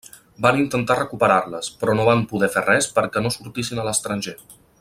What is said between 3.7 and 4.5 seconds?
a l’estranger.